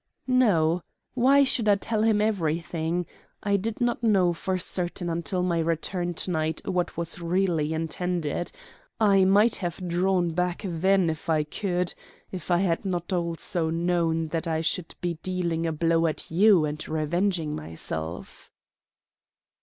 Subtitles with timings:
[0.25, 0.81] "No.
[1.13, 3.05] Why should I tell him everything?
[3.43, 8.51] I did not know for certain until my return to night what was really intended.
[8.99, 11.93] I might have drawn back then if I could
[12.31, 16.65] if I had not also known that I should be dealing a blow at you
[16.65, 18.49] and revenging myself."